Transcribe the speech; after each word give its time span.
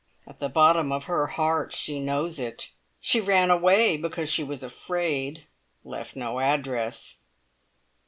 At 0.25 0.39
the 0.39 0.49
bottom 0.49 0.91
of 0.91 1.03
her 1.03 1.27
heart 1.27 1.71
she 1.73 1.99
knows 1.99 2.39
it. 2.39 2.71
She 3.01 3.19
ran 3.21 3.51
away 3.51 3.97
because 3.97 4.31
she 4.31 4.43
was 4.43 4.63
afraid. 4.63 5.45
Left 5.83 6.15
no 6.15 6.39
address." 6.39 7.17